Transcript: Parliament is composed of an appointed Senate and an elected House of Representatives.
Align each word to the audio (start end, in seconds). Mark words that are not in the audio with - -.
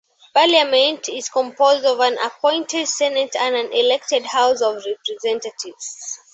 Parliament 0.33 1.07
is 1.09 1.29
composed 1.29 1.85
of 1.85 1.99
an 1.99 2.17
appointed 2.17 2.87
Senate 2.87 3.35
and 3.35 3.55
an 3.55 3.71
elected 3.71 4.25
House 4.25 4.59
of 4.59 4.83
Representatives. 4.83 6.19